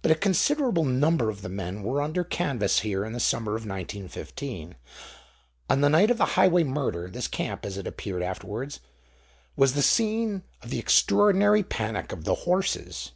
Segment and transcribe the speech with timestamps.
[0.00, 3.66] But a considerable number of the men were under canvas here in the summer of
[3.66, 4.76] 1915.
[5.68, 8.80] On the night of the Highway murder this camp, as it appeared afterwards,
[9.56, 13.12] was the scene of the extraordinary panic of the horses.